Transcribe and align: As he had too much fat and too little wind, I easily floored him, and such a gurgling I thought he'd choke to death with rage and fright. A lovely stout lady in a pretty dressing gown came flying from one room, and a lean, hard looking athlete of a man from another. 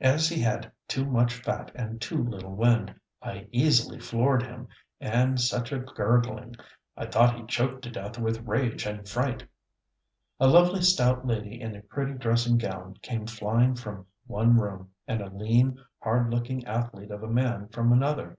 As 0.00 0.30
he 0.30 0.40
had 0.40 0.72
too 0.88 1.04
much 1.04 1.34
fat 1.34 1.70
and 1.74 2.00
too 2.00 2.24
little 2.24 2.54
wind, 2.56 2.94
I 3.20 3.46
easily 3.52 4.00
floored 4.00 4.42
him, 4.42 4.68
and 5.02 5.38
such 5.38 5.70
a 5.70 5.78
gurgling 5.78 6.54
I 6.96 7.04
thought 7.04 7.34
he'd 7.36 7.50
choke 7.50 7.82
to 7.82 7.90
death 7.90 8.18
with 8.18 8.46
rage 8.48 8.86
and 8.86 9.06
fright. 9.06 9.44
A 10.40 10.48
lovely 10.48 10.80
stout 10.80 11.26
lady 11.26 11.60
in 11.60 11.76
a 11.76 11.82
pretty 11.82 12.14
dressing 12.14 12.56
gown 12.56 12.96
came 13.02 13.26
flying 13.26 13.74
from 13.74 14.06
one 14.26 14.56
room, 14.56 14.92
and 15.06 15.20
a 15.20 15.28
lean, 15.28 15.78
hard 16.00 16.30
looking 16.32 16.64
athlete 16.64 17.10
of 17.10 17.22
a 17.22 17.28
man 17.28 17.68
from 17.68 17.92
another. 17.92 18.38